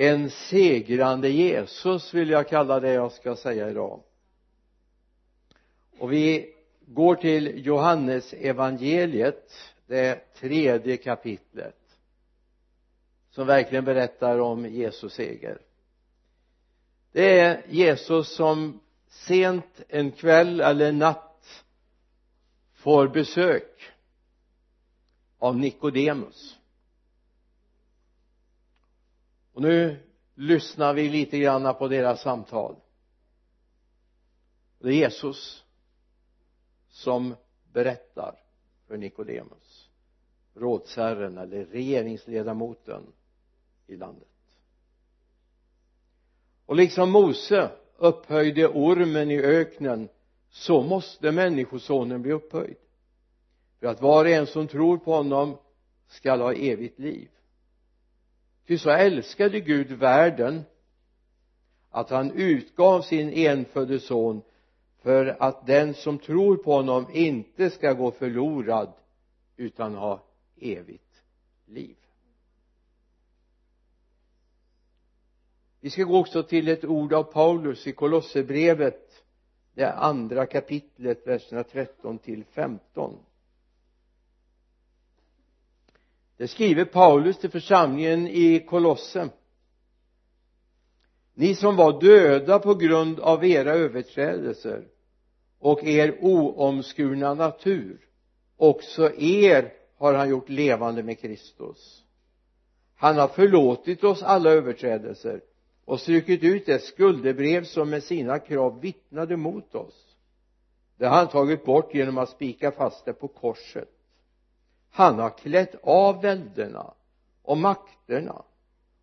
[0.00, 4.02] en segrande Jesus vill jag kalla det jag ska säga idag.
[5.98, 6.54] Och vi
[6.86, 9.52] går till Johannes evangeliet
[9.86, 11.76] det tredje kapitlet
[13.30, 15.58] som verkligen berättar om Jesus seger.
[17.12, 21.64] Det är Jesus som sent en kväll eller natt
[22.74, 23.92] får besök
[25.38, 26.57] av Nikodemus
[29.58, 29.96] och nu
[30.34, 32.76] lyssnar vi lite grann på deras samtal.
[34.78, 35.64] Det är Jesus
[36.88, 37.34] som
[37.72, 38.38] berättar
[38.86, 39.88] för Nikodemus
[40.54, 43.02] rådsherren eller regeringsledamoten
[43.86, 44.28] i landet.
[46.66, 50.08] Och liksom Mose upphöjde ormen i öknen
[50.50, 52.76] så måste människosonen bli upphöjd.
[53.80, 55.56] För att var och en som tror på honom
[56.08, 57.28] skall ha evigt liv
[58.68, 60.62] ty så älskade Gud världen
[61.90, 64.42] att han utgav sin enfödde son
[65.02, 68.92] för att den som tror på honom inte ska gå förlorad
[69.56, 70.24] utan ha
[70.56, 71.22] evigt
[71.66, 71.96] liv.
[75.80, 79.24] Vi ska gå också till ett ord av Paulus i Kolosserbrevet
[79.74, 83.18] det andra kapitlet verserna 13 till 15
[86.38, 89.28] det skriver Paulus till församlingen i Kolosse
[91.34, 94.84] ni som var döda på grund av era överträdelser
[95.58, 98.00] och er oomskurna natur
[98.56, 102.02] också er har han gjort levande med Kristus.
[102.96, 105.40] Han har förlåtit oss alla överträdelser
[105.84, 110.16] och strukit ut det skuldebrev som med sina krav vittnade mot oss.
[110.96, 113.97] Det har han tagit bort genom att spika fast det på korset
[114.90, 116.94] han har klätt av väldena
[117.42, 118.44] och makterna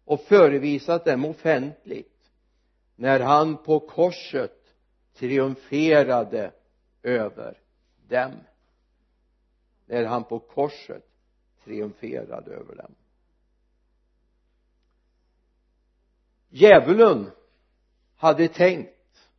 [0.05, 2.31] och förevisat dem offentligt
[2.95, 4.75] när han på korset
[5.13, 6.51] triumferade
[7.03, 7.57] över
[8.07, 8.31] dem.
[9.85, 11.07] När han på korset
[11.63, 12.95] triumferade över dem.
[16.49, 17.31] Djävulen
[18.15, 19.29] hade tänkt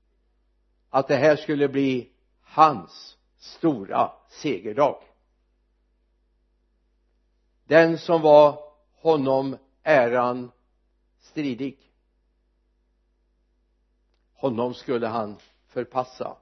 [0.90, 2.12] att det här skulle bli
[2.42, 5.02] hans stora segerdag
[7.66, 8.58] den som var
[8.94, 10.50] honom äran
[11.18, 11.78] stridig.
[14.34, 16.36] Honom skulle han förpassa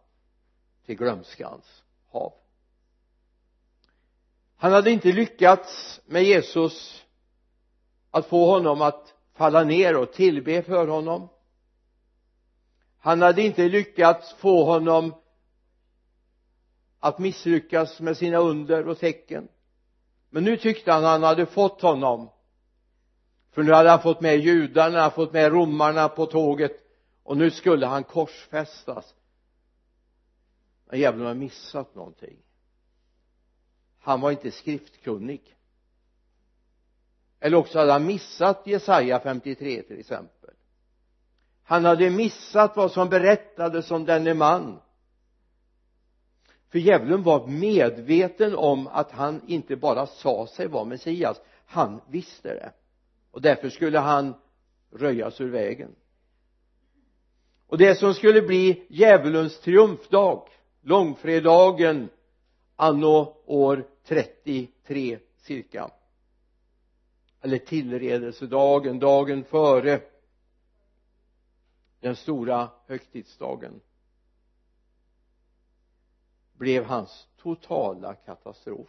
[0.86, 2.32] till glömskans hav.
[4.56, 7.04] Han hade inte lyckats med Jesus
[8.10, 11.28] att få honom att falla ner och tillbe för honom.
[12.98, 15.14] Han hade inte lyckats få honom
[17.00, 19.48] att misslyckas med sina under och tecken
[20.34, 22.30] men nu tyckte han han hade fått honom.
[23.50, 26.72] För nu hade han fått med judarna, han fått med romarna på tåget.
[27.22, 29.14] Och nu skulle han korsfästas.
[30.90, 32.36] Men djävulen har missat någonting.
[34.00, 35.56] Han var inte skriftkunnig.
[37.40, 40.54] Eller också hade han missat Jesaja 53 till exempel.
[41.62, 44.80] Han hade missat vad som berättades om denne man
[46.74, 52.48] för djävulen var medveten om att han inte bara sa sig vara Messias han visste
[52.48, 52.72] det.
[53.30, 54.34] Och därför skulle han
[54.92, 55.94] röjas ur vägen.
[57.66, 60.48] Och det som skulle bli djävulens triumfdag
[60.82, 62.08] långfredagen
[62.76, 65.90] anno år 33 cirka
[67.40, 70.00] eller tillredelsedagen dagen före
[72.00, 73.80] den stora högtidsdagen
[76.54, 78.88] blev hans totala katastrof.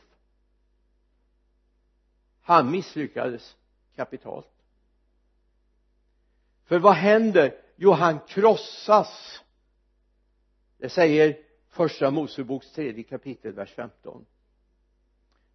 [2.42, 3.56] Han misslyckades
[3.96, 4.52] kapitalt.
[6.64, 7.62] För vad händer?
[7.76, 9.42] Jo han krossas.
[10.78, 11.38] Det säger
[11.70, 14.26] första Moseboks tredje kapitel vers 15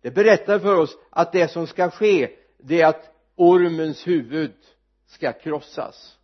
[0.00, 4.54] det berättar för oss att det som ska ske det är att ormens huvud
[5.06, 6.19] ska krossas.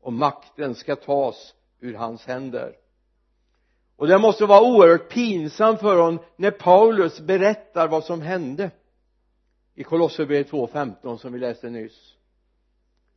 [0.00, 2.76] Och makten ska tas ur hans händer
[4.00, 8.70] och det måste vara oerhört pinsamt för honom när Paulus berättar vad som hände.
[9.74, 12.14] I Kolosserbrevet 2.15 som vi läste nyss.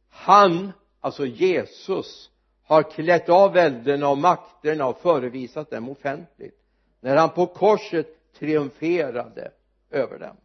[0.10, 2.30] Han, alltså Jesus
[2.64, 6.60] har klätt av väldena och makterna och förevisat dem offentligt.
[7.00, 9.52] När han på korset triumferade
[9.90, 10.38] över dem.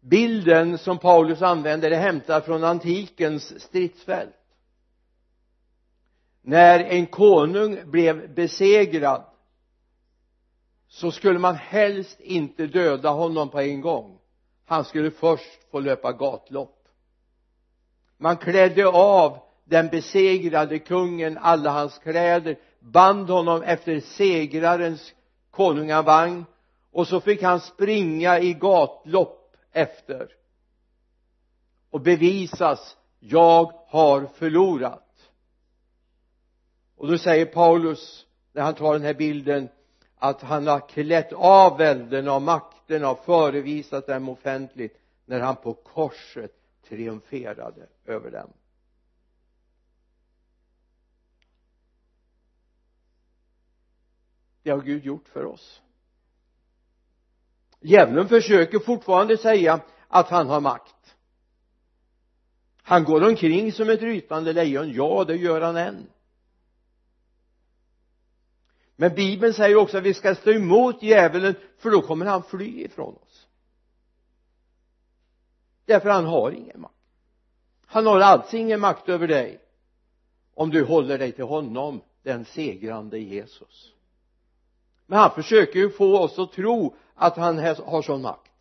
[0.00, 4.34] Bilden som Paulus använder är hämtad från antikens stridsfält
[6.46, 9.24] när en konung blev besegrad
[10.88, 14.18] så skulle man helst inte döda honom på en gång.
[14.64, 16.88] Han skulle först få löpa gatlopp.
[18.16, 25.14] Man klädde av den besegrade kungen alla hans kläder band honom efter segrarens
[25.50, 26.44] konungavagn
[26.92, 30.28] och så fick han springa i gatlopp efter
[31.90, 35.03] och bevisas jag har förlorat
[37.04, 39.68] och då säger Paulus när han tar den här bilden
[40.16, 45.74] att han har klätt av välden av makten och förevisat dem offentligt när han på
[45.74, 46.52] korset
[46.88, 48.52] triumferade över dem.
[54.62, 55.82] Det har Gud gjort för oss.
[57.80, 61.16] Djävulen försöker fortfarande säga att han har makt.
[62.82, 64.92] Han går omkring som ett rytande lejon.
[64.92, 66.06] Ja det gör han än
[68.96, 72.84] men bibeln säger också att vi ska stå emot djävulen för då kommer han fly
[72.84, 73.46] ifrån oss.
[75.84, 76.94] Därför han har ingen makt.
[77.86, 79.60] Han har alls ingen makt över dig
[80.54, 83.92] om du håller dig till honom den segrande Jesus.
[85.06, 88.52] Men han försöker ju få oss att tro att han har sån makt.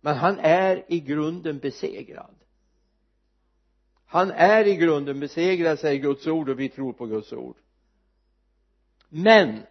[0.00, 2.34] Men han är i grunden besegrad.
[4.06, 7.56] Han är i grunden besegrad säger Guds ord och vi tror på Guds ord
[9.14, 9.62] men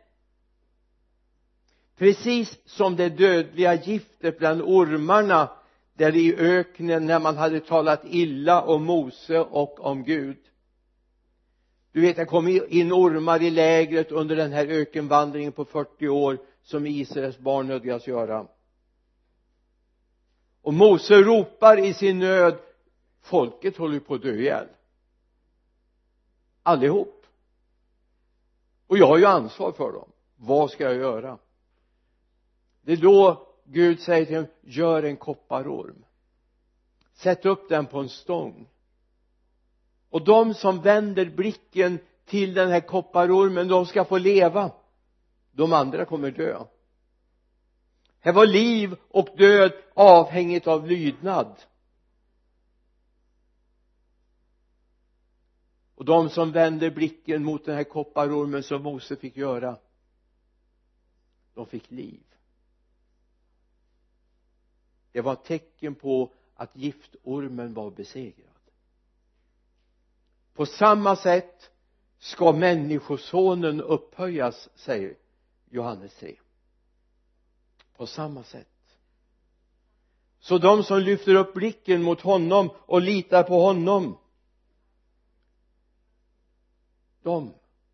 [1.97, 5.49] precis som det dödliga giftet bland ormarna
[5.93, 10.37] där i öknen när man hade talat illa om Mose och om Gud.
[11.91, 16.37] Du vet det kom in ormar i lägret under den här ökenvandringen på 40 år
[16.63, 18.47] som Israels barn nödgas göra.
[20.61, 22.59] Och Mose ropar i sin nöd
[23.21, 24.67] folket håller på att dö ihjäl.
[26.63, 27.20] Allihop
[28.91, 30.11] och jag har ju ansvar för dem.
[30.35, 31.37] Vad ska jag göra?
[32.81, 36.05] Det är då Gud säger till dem gör en kopparorm.
[37.13, 38.67] Sätt upp den på en stång.
[40.09, 44.71] Och de som vänder blicken till den här kopparormen de ska få leva.
[45.51, 46.63] De andra kommer dö.
[48.19, 51.55] Här var liv och död avhängigt av lydnad.
[56.01, 59.77] Och de som vänder blicken mot den här kopparormen som Mose fick göra
[61.53, 62.23] de fick liv.
[65.11, 68.47] Det var tecken på att giftormen var besegrad.
[70.53, 71.71] På samma sätt
[72.19, 75.15] ska människosonen upphöjas säger
[75.69, 76.35] Johannes 3
[77.97, 78.97] på samma sätt.
[80.39, 84.17] Så de som lyfter upp blicken mot honom och litar på honom
[87.21, 87.53] de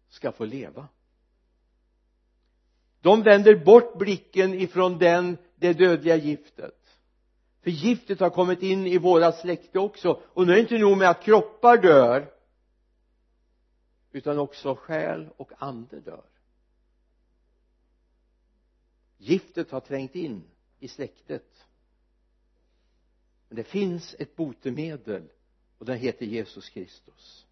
[0.10, 0.88] ska få leva.
[3.02, 7.00] De vänder bort blicken ifrån den det dödliga giftet.
[7.62, 10.22] För giftet har kommit in i våra släkte också.
[10.24, 12.34] Och nu är det inte nog med att kroppar dör
[14.12, 16.26] utan också själ och ande dör.
[19.18, 20.44] Giftet har trängt in
[20.80, 21.66] i släktet.
[23.48, 25.30] Men det finns ett botemedel
[25.78, 27.47] och det heter Jesus Kristus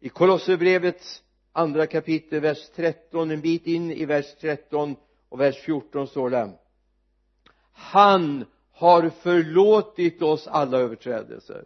[0.00, 4.96] i Kolosserbrevets andra kapitel vers 13 en bit in i vers 13
[5.28, 6.50] och vers 14 står det.
[7.72, 11.64] Han har förlåtit oss alla överträdelser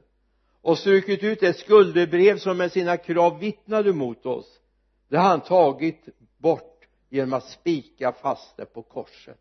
[0.60, 4.60] och strukit ut det skuldebrev som med sina krav vittnade mot oss.
[5.08, 9.38] Det har han tagit bort genom att spika fast det på korset.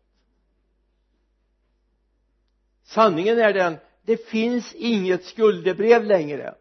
[2.82, 6.54] Sanningen är den det finns inget skuldebrev längre.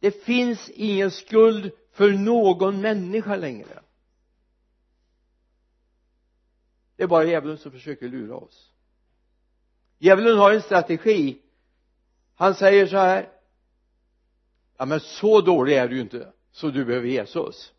[0.00, 3.82] Det finns ingen skuld för någon människa längre.
[6.96, 8.72] Det är bara djävulen som försöker lura oss.
[9.98, 11.42] Djävulen har en strategi.
[12.34, 13.28] Han säger så här
[14.76, 17.72] ja men så dålig är du ju inte så du behöver Jesus.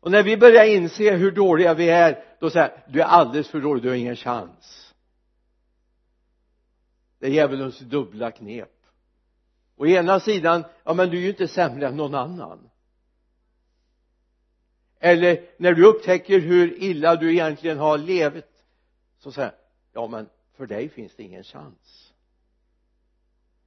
[0.00, 3.48] Och när vi börjar inse hur dåliga vi är då säger han du är alldeles
[3.48, 4.94] för dålig, du har ingen chans.
[7.18, 8.75] Det är djävulens dubbla knep
[9.76, 12.70] å ena sidan ja men du är ju inte sämre än någon annan.
[14.98, 18.64] Eller när du upptäcker hur illa du egentligen har levt
[19.18, 19.52] så säger
[19.92, 22.12] ja men för dig finns det ingen chans.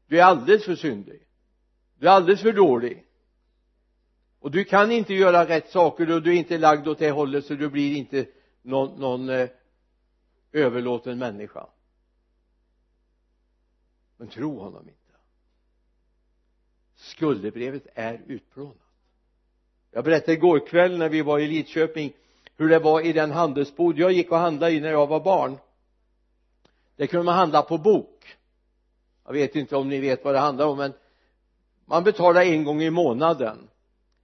[0.08, 1.28] Du är alldeles för syndig.
[1.98, 3.06] Du är alldeles för dålig.
[4.40, 7.46] Och du kan inte göra rätt saker och du är inte lagd åt det hållet
[7.46, 8.26] så du blir inte
[8.62, 9.50] någon, någon eh,
[10.52, 11.68] överlåten människa.
[14.18, 15.09] Men tro honom inte
[17.10, 18.76] skuldebrevet är utplånat.
[19.92, 22.14] Jag berättade igår kväll när vi var i Lidköping
[22.58, 25.58] hur det var i den handelsbod jag gick och handlade i när jag var barn.
[26.96, 28.38] Där kunde man handla på bok.
[29.26, 30.94] Jag vet inte om ni vet vad det handlar om men
[31.86, 33.70] man betalade en gång i månaden.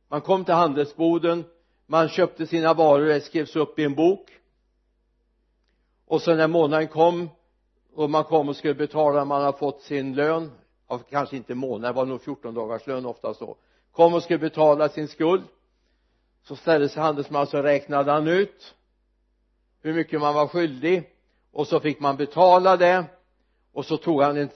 [0.08, 1.44] Man kom till handelsboden
[1.86, 4.32] man köpte sina varor det skrevs upp i en bok.
[6.06, 7.30] Och sen när månaden kom
[7.94, 10.52] och man kom och skulle betala man har fått sin lön
[10.88, 13.58] ja, kanske inte månader, det var nog 14 dagars lön oftast då
[13.96, 15.44] kom och skulle betala sin skuld.
[16.44, 18.76] Så ställde sig handelsmannen så räknade han ut
[19.82, 21.12] hur mycket man var skyldig.
[21.52, 23.06] Och så fick man betala det.
[23.72, 24.50] Och så tog han en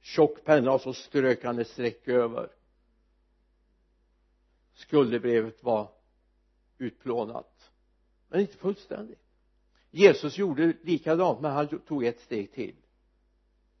[0.00, 2.48] tjock penna och så strök han ett streck över.
[4.74, 5.88] Skuldebrevet var
[6.78, 7.70] utplånat.
[8.28, 9.22] Men inte fullständigt.
[9.90, 12.76] Jesus gjorde likadant men han tog ett steg till.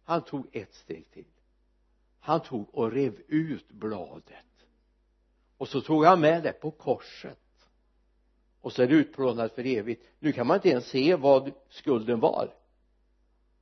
[0.04, 1.24] Han tog ett steg till
[2.24, 4.66] han tog och rev ut bladet.
[5.58, 7.38] Och så tog han med det på korset.
[8.60, 10.04] Och så är det utplånat för evigt.
[10.18, 12.54] Nu kan man inte ens se vad skulden var.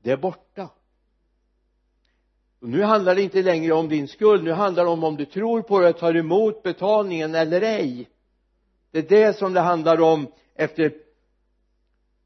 [0.02, 0.68] Det är borta.
[2.60, 4.44] Och nu handlar det inte längre om din skuld.
[4.44, 8.10] Nu handlar det om om du tror på det och tar emot betalningen eller ej.
[8.90, 10.94] Det är det som det handlar om efter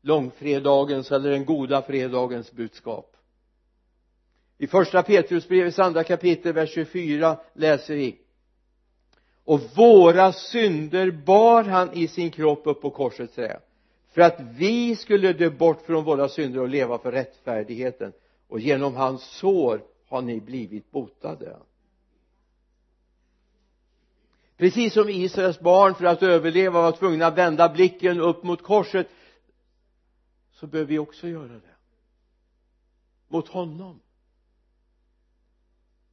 [0.00, 3.15] långfredagens eller den goda fredagens budskap
[4.58, 8.18] i första Petrusbrevets andra kapitel vers 24 läser vi.
[9.44, 13.60] Och våra synder bar han i sin kropp upp på korsets trä
[14.16, 18.12] för att vi skulle dö bort från våra synder och leva för rättfärdigheten.
[18.48, 21.56] Och genom hans sår har ni blivit botade.
[24.56, 29.08] Precis som Israels barn för att överleva var tvungna att vända blicken upp mot korset
[30.52, 31.76] så behöver vi också göra det.
[33.28, 34.00] Mot honom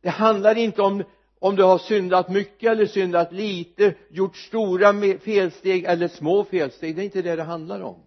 [0.03, 1.03] det handlar inte om
[1.39, 6.95] om du har syndat mycket eller syndat lite gjort stora felsteg eller små felsteg.
[6.95, 7.99] Det är inte det det handlar om.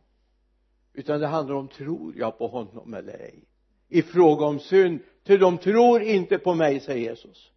[0.94, 3.44] Utan det handlar om tror jag på honom eller ej?
[3.88, 7.50] I fråga om synd ty de tror inte på mig säger Jesus.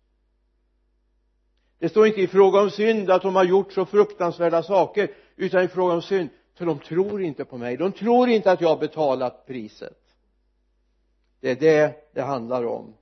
[1.80, 5.64] Det står inte i fråga om synd att de har gjort så fruktansvärda saker utan
[5.64, 7.78] i fråga om synd för de tror inte på mig.
[7.78, 10.00] De tror inte att jag har betalat priset.
[11.40, 12.94] Det är det det handlar om.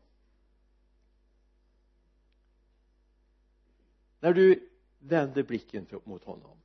[4.27, 4.69] När du
[5.00, 6.57] vänder blicken mot honom.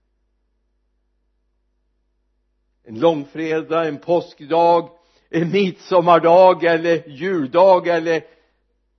[2.83, 4.91] En långfredag, en påskdag,
[5.29, 8.27] en midsommardag eller juldag eller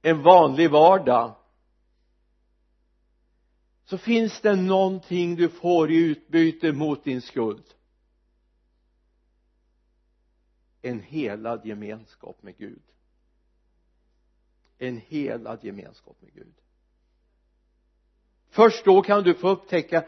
[0.02, 1.36] en vanlig vardag.
[3.84, 7.74] Så finns det någonting du får i utbyte mot din skuld.
[10.82, 12.84] En helad gemenskap med Gud.
[14.78, 16.63] En helad gemenskap med Gud
[18.54, 20.04] först då kan du få upptäcka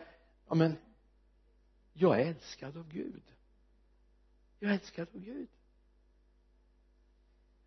[0.50, 0.78] ja men
[1.94, 3.22] jag är älskad av Gud.
[4.60, 5.48] Jag är älskad av Gud.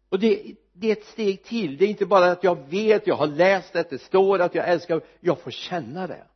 [0.09, 1.77] Och det, det är ett steg till.
[1.77, 4.69] Det är inte bara att jag vet, jag har läst att det står att jag
[4.69, 6.27] älskar jag får känna det.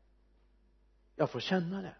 [1.17, 1.95] Jag får känna det.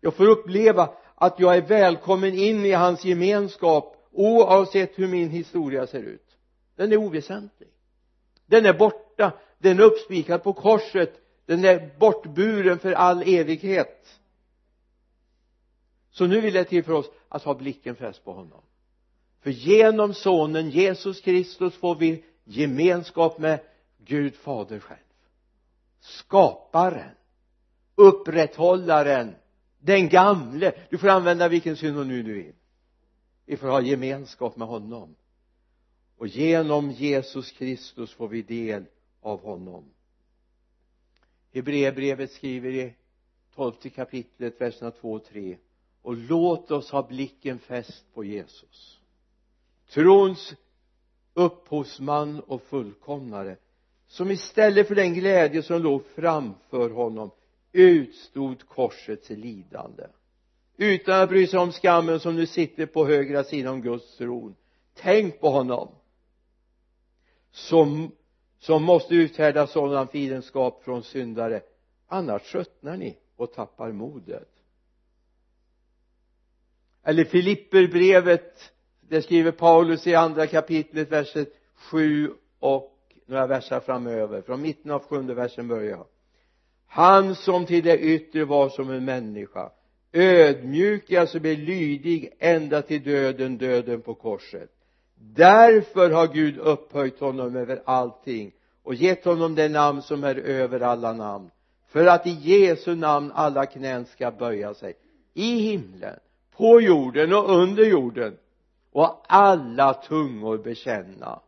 [0.00, 5.86] Jag får uppleva att jag är välkommen in i hans gemenskap oavsett hur min historia
[5.86, 6.36] ser ut.
[6.76, 7.68] Den är oväsentlig.
[8.46, 14.20] Den är borta den är uppspikad på korset den är bortburen för all evighet.
[16.10, 18.62] Så nu vill jag till för oss att ha blicken fäst på honom.
[19.40, 23.60] För genom sonen Jesus Kristus får vi gemenskap med
[23.98, 24.98] Gud fader själv.
[26.00, 27.14] Skaparen
[27.94, 29.34] upprätthållaren
[29.78, 30.72] den gamle.
[30.90, 32.54] Du får använda vilken synonym du vill.
[33.46, 35.16] Vi får ha gemenskap med honom.
[36.16, 38.84] Och genom Jesus Kristus får vi del
[39.20, 39.84] av honom.
[41.52, 42.94] Hebreerbrevet skriver i
[43.54, 45.56] tolfte kapitlet verserna 2 och 3
[46.02, 49.00] och låt oss ha blicken fäst på Jesus
[49.90, 50.54] trons
[51.34, 53.56] upphovsman och fullkomnare
[54.06, 57.30] som istället för den glädje som låg framför honom
[57.72, 60.06] utstod korsets lidande.
[60.76, 64.56] Utan att bry sig om skammen som nu sitter på högra sidan om Guds tron.
[64.94, 65.88] Tänk på honom
[67.52, 68.10] som
[68.60, 71.60] som måste uthärda sådan fiendskap från syndare.
[72.06, 74.48] Annars tröttnar ni och tappar modet.
[77.02, 84.42] Eller Filipperbrevet det skriver Paulus i andra kapitlet verset 7 och några verser framöver.
[84.42, 86.04] Från mitten av sjunde versen börjar
[86.92, 89.70] han som till det yttre var som en människa
[90.12, 94.70] ödmjuk alltså blev lydig ända till döden, döden på korset
[95.20, 100.80] därför har Gud upphöjt honom över allting och gett honom det namn som är över
[100.80, 101.50] alla namn.
[101.86, 104.94] För att i Jesu namn alla knän ska böja sig
[105.34, 106.18] i himlen
[106.56, 108.36] på jorden och under jorden
[108.92, 111.40] och alla tungor bekänna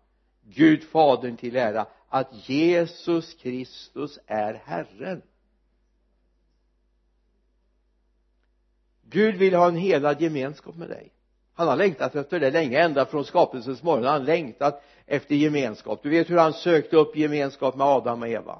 [0.44, 5.22] Gud fadern till ära att Jesus Kristus är Herren.
[9.02, 11.12] Gud vill ha en helad gemenskap med dig
[11.54, 14.04] han har längtat efter det länge ända från skapelsens morgon.
[14.04, 16.02] Han har längtat efter gemenskap.
[16.02, 18.58] Du vet hur han sökte upp gemenskap med Adam och Eva.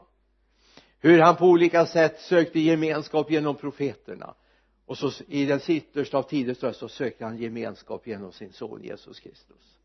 [0.99, 4.35] Hur han på olika sätt sökte gemenskap genom profeterna.
[4.87, 9.21] Och så i den yttersta av tider så sökte han gemenskap genom sin son Jesus
[9.21, 9.79] Kristus.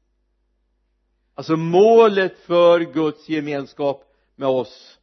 [1.33, 4.99] Alltså målet för Guds gemenskap med oss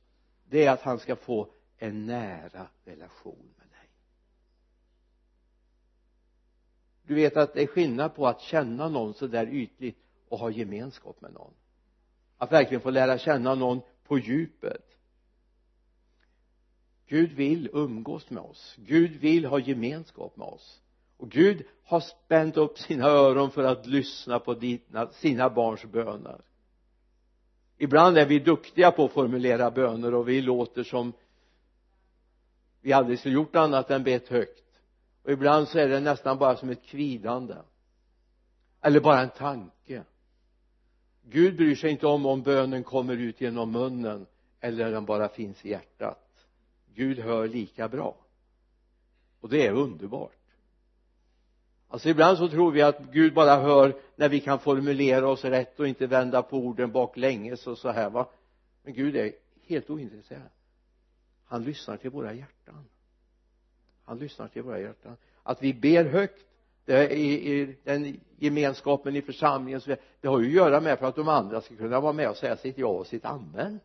[0.51, 3.89] det är att han ska få en nära relation med dig
[7.07, 11.21] du vet att det är skillnad på att känna någon sådär ytligt och ha gemenskap
[11.21, 11.53] med någon.
[12.39, 14.95] Att verkligen få lära känna någon på djupet.
[17.07, 18.77] Gud vill umgås med oss.
[18.79, 20.81] Gud vill ha gemenskap med oss.
[21.17, 26.41] Och Gud har spänt upp sina öron för att lyssna på dina, sina barns böner.
[27.79, 31.13] Ibland är vi duktiga på att formulera böner och vi låter som
[32.81, 34.64] vi aldrig skulle gjort annat än bett högt
[35.25, 37.55] och ibland så är det nästan bara som ett kvidande.
[38.81, 40.05] Eller bara en tanke.
[41.23, 44.27] Gud bryr sig inte om om bönen kommer ut genom munnen
[44.61, 46.47] eller den bara finns i hjärtat.
[46.95, 48.17] Gud hör lika bra.
[49.41, 50.33] Och det är underbart.
[51.89, 55.81] Alltså ibland så tror vi att Gud bara hör när vi kan formulera oss rätt
[55.81, 58.29] och inte vända på orden baklänges och så här va?
[58.83, 60.51] Men Gud är helt ointresserad.
[61.45, 62.89] Han lyssnar till våra hjärtan
[64.05, 65.17] han lyssnar till våra hjärtan.
[65.43, 66.45] Att vi ber högt
[66.85, 70.99] det är i, i den gemenskapen i församlingen så det har ju att göra med
[70.99, 73.81] för att de andra ska kunna vara med och säga sitt ja och sitt amen.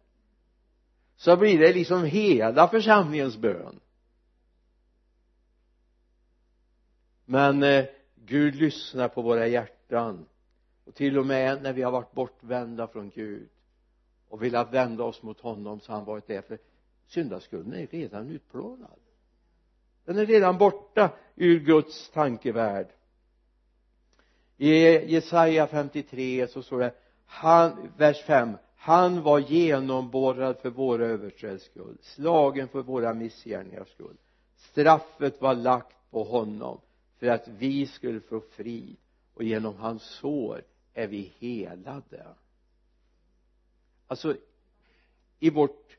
[1.15, 3.79] Så blir det liksom hela församlingens bön.
[7.25, 7.85] Men eh,
[8.15, 10.25] Gud lyssnar på våra hjärtan.
[10.85, 13.49] Och till och med när vi har varit bortvända från Gud
[14.29, 16.57] och velat vända oss mot honom så har han varit där för
[17.07, 18.98] syndaskulden är redan utplånad
[20.09, 22.87] den är redan borta ur Guds tankevärld.
[24.57, 24.73] I
[25.13, 26.93] Jesaja 53 så står det
[27.25, 34.17] han, vers 5 han var genomborrad för våra överträdelser skull slagen för våra missgärningars skull.
[34.55, 36.81] Straffet var lagt på honom
[37.19, 38.97] för att vi skulle få frid
[39.33, 42.27] och genom hans sår är vi helade.
[44.07, 44.35] Alltså
[45.39, 45.98] i vårt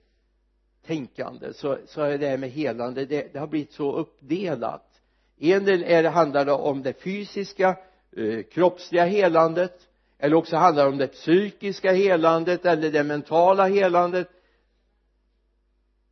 [0.90, 5.00] tänkande så, så är det här med helande det, det har blivit så uppdelat.
[5.38, 7.76] En del är det handlar det om det fysiska
[8.16, 14.28] eh, kroppsliga helandet eller också handlar det om det psykiska helandet eller det mentala helandet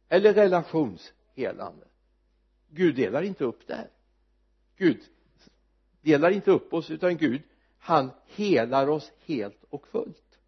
[0.09, 1.89] eller relationshelandet.
[2.71, 3.91] Gud delar inte upp det här.
[4.77, 5.01] Gud
[6.01, 7.43] delar inte upp oss utan Gud
[7.79, 10.39] han helar oss helt och fullt.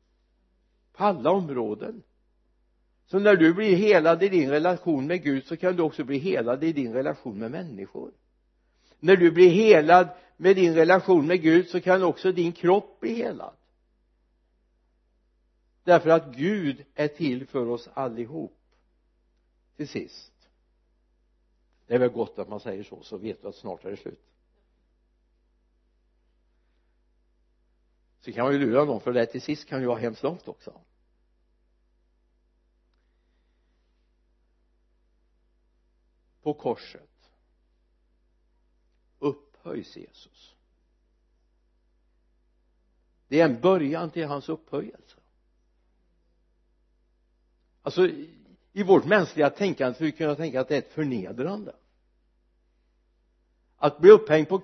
[0.93, 2.03] På alla områden
[3.11, 6.19] så när du blir helad i din relation med Gud så kan du också bli
[6.19, 8.13] helad i din relation med människor.
[8.99, 13.15] När du blir helad med din relation med Gud så kan också din kropp bli
[13.15, 13.55] helad.
[15.85, 18.59] Därför att Gud är till för oss allihop.
[19.77, 20.49] Till sist.
[21.87, 23.97] Det är väl gott att man säger så så vet du att snart är det
[23.97, 24.27] slut.
[28.21, 30.49] Så kan man ju lura någon för det till sist kan ju vara hemskt långt
[30.49, 30.81] också.
[36.51, 37.31] På korset.
[39.19, 40.55] Upphöjs Jesus.
[43.29, 45.17] Det är en början till hans upphöjelse.
[47.83, 48.09] Alltså
[48.73, 51.77] i vårt mänskliga tänkande skulle vi kunna tänka att det är ett förnedrande.
[53.77, 54.63] Att bli upphängd på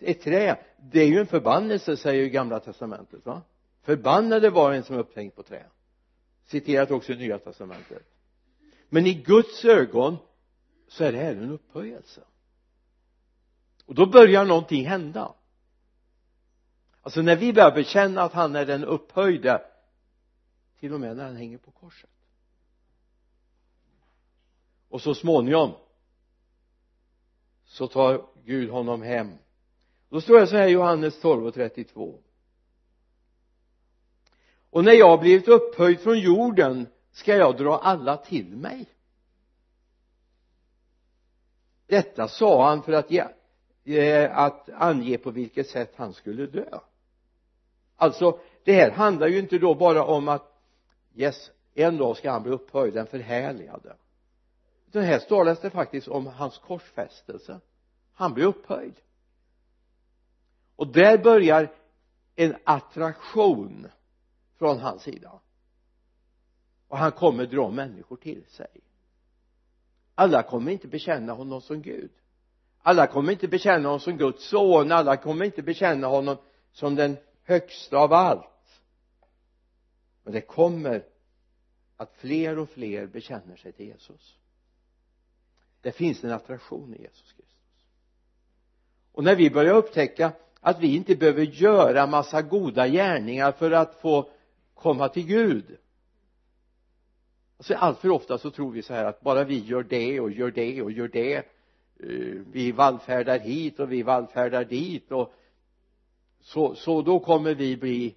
[0.00, 3.42] ett trä det är ju en förbannelse säger ju gamla testamentet va?
[3.82, 5.66] Förbannade var en som är upphängd på trä.
[6.46, 8.02] Citerat också i nya testamentet.
[8.88, 10.16] Men i Guds ögon
[10.90, 12.20] så är det här en upphöjelse.
[13.86, 15.34] Och då börjar någonting hända.
[17.02, 19.62] Alltså när vi börjar bekänna att han är den upphöjde
[20.78, 22.10] till och med när han hänger på korset.
[24.88, 25.72] Och så småningom
[27.64, 29.34] så tar Gud honom hem.
[30.08, 32.20] Då står det så här i Johannes 12 och 32
[34.70, 38.86] och när jag har blivit upphöjd från jorden ska jag dra alla till mig
[41.90, 43.24] detta sa han för att ge,
[43.98, 46.78] eh, att ange på vilket sätt han skulle dö.
[47.96, 50.62] Alltså det här handlar ju inte då bara om att
[51.14, 53.96] yes en dag ska han bli upphöjd den förhärligade.
[54.88, 57.60] Utan här talas det faktiskt om hans korsfästelse.
[58.12, 58.94] Han blir upphöjd.
[60.76, 61.72] Och där börjar
[62.36, 63.86] en attraktion
[64.58, 65.40] från hans sida.
[66.88, 68.80] Och han kommer dra människor till sig
[70.20, 72.10] alla kommer inte bekänna honom som Gud.
[72.82, 74.92] Alla kommer inte bekänna honom som Guds son.
[74.92, 76.36] Alla kommer inte bekänna honom
[76.72, 78.80] som den högsta av allt.
[80.22, 81.04] Men det kommer
[81.96, 84.36] att fler och fler bekänner sig till Jesus.
[85.80, 87.86] Det finns en attraktion i Jesus Kristus.
[89.12, 94.00] Och när vi börjar upptäcka att vi inte behöver göra massa goda gärningar för att
[94.00, 94.30] få
[94.74, 95.78] komma till Gud
[97.60, 100.30] alltså allt för ofta så tror vi så här att bara vi gör det och
[100.30, 101.42] gör det och gör det eh,
[102.52, 105.32] vi vallfärdar hit och vi vallfärdar dit och
[106.40, 108.16] så, så då kommer vi bli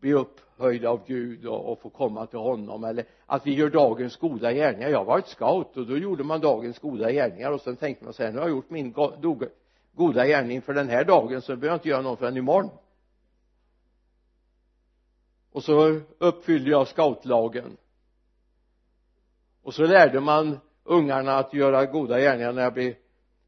[0.00, 2.84] bli upphöjda av Gud och, och få komma till honom.
[2.84, 4.88] Eller att vi gör dagens goda gärningar.
[4.88, 8.14] Jag har varit scout och då gjorde man dagens goda gärningar och sen tänkte man
[8.14, 8.94] så här nu har jag gjort min
[9.92, 12.70] goda gärning för den här dagen så behöver jag inte göra någon förrän imorgon.
[15.52, 17.76] Och så uppfyllde jag scoutlagen
[19.68, 22.94] och så lärde man ungarna att göra goda gärningar när jag blev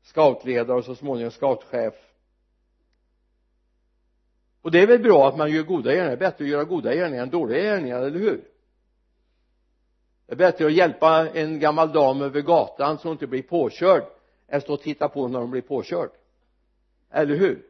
[0.03, 1.95] scoutledare och så småningom scoutchef.
[4.63, 6.09] Och det är väl bra att man gör goda gärningar.
[6.09, 8.45] Det är bättre att göra goda gärningar än dåliga gärningar, eller hur?
[10.27, 14.03] Det är bättre att hjälpa en gammal dam över gatan så hon inte blir påkörd
[14.49, 16.11] än att stå och titta på när hon blir påkörd.
[17.11, 17.67] Eller hur?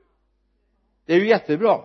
[1.04, 1.80] Det är ju jättebra.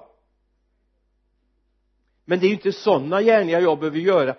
[2.25, 4.35] Men det är ju inte sådana gärningar jag behöver göra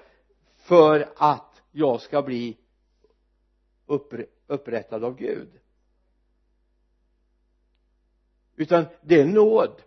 [0.56, 1.45] för att
[1.76, 2.56] jag ska bli
[4.46, 5.60] upprättad av Gud.
[8.56, 9.82] Utan det är nåd.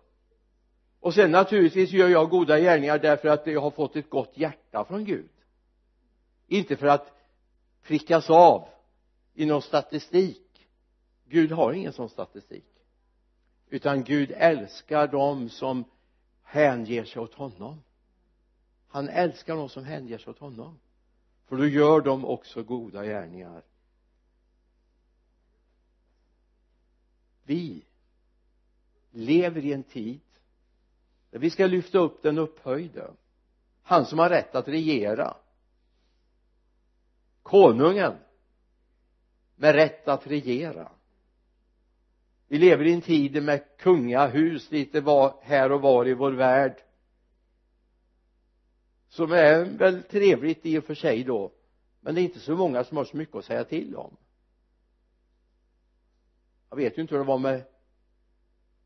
[0.99, 4.85] Och sen naturligtvis gör jag goda gärningar därför att jag har fått ett gott hjärta
[4.85, 5.29] från Gud.
[6.47, 7.13] Inte för att
[7.81, 8.69] prickas av
[9.33, 10.67] i någon statistik.
[11.25, 12.65] Gud har ingen sån statistik.
[13.69, 15.83] Utan Gud älskar dem som
[16.43, 17.83] hänger sig åt honom.
[18.87, 20.79] Han älskar dem som hänger sig åt honom
[21.49, 23.61] för då gör de också goda gärningar.
[27.43, 27.85] Vi
[29.11, 30.19] lever i en tid
[31.29, 33.11] där vi ska lyfta upp den upphöjde.
[33.83, 35.37] Han som har rätt att regera.
[37.43, 38.17] Konungen
[39.55, 40.91] med rätt att regera.
[42.47, 46.83] Vi lever i en tid med kungahus lite var, här och var i vår värld
[49.09, 51.51] som är väl trevligt i och för sig då
[52.01, 54.17] men det är inte så många som har så mycket att säga till om.
[56.69, 57.63] Jag vet ju inte hur det var med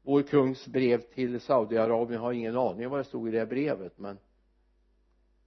[0.01, 2.13] vår kungs brev till Saudiarabien.
[2.13, 4.17] Jag har ingen aning om vad det stod i det brevet men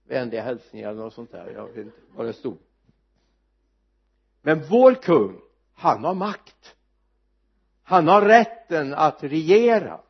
[0.03, 1.51] vänliga hälsningar eller något sånt där.
[1.51, 2.57] Jag vet inte vad det stod.
[4.41, 5.41] Men vår kung
[5.73, 6.75] han har makt.
[7.83, 10.01] Han har rätten att regera.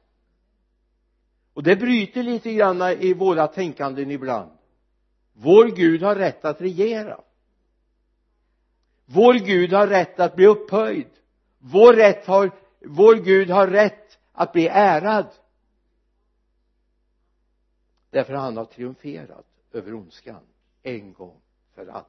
[1.53, 4.56] Och det bryter lite grann i våra tänkanden ibland
[5.39, 7.21] vår Gud har rätt att regera.
[9.05, 11.09] Vår Gud har rätt att bli upphöjd.
[11.57, 15.27] Vår rätt har vår Gud har rätt att bli ärad.
[18.09, 20.43] Därför han har triumferat över ondskan
[20.83, 21.41] en gång
[21.75, 22.05] för alla.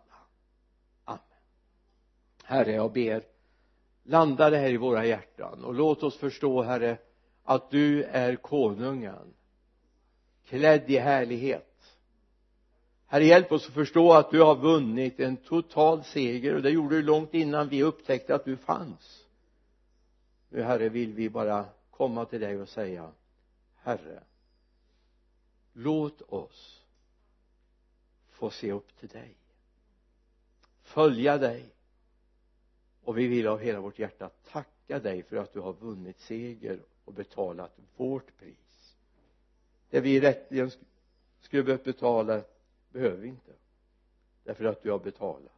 [1.04, 1.20] Amen.
[2.44, 3.22] Herre jag ber
[4.02, 6.98] landa det här i våra hjärtan och låt oss förstå herre
[7.44, 9.34] att du är konungen
[10.44, 11.67] klädd i härlighet
[13.08, 16.96] herre hjälp oss att förstå att du har vunnit en total seger och det gjorde
[16.96, 19.26] du långt innan vi upptäckte att du fanns.
[20.48, 23.10] Nu herre vill vi bara komma till dig och säga
[23.76, 24.22] herre
[25.72, 26.82] låt oss
[28.30, 29.38] få se upp till dig
[30.88, 31.64] följa dig
[33.04, 36.80] och vi vill av hela vårt hjärta tacka dig för att du har vunnit seger
[37.04, 38.96] och betalat vårt pris.
[39.90, 40.70] Det vi rättligen
[41.40, 42.42] skulle behövt betala
[42.92, 43.52] behöver vi inte.
[44.44, 45.57] Därför att du har betalat.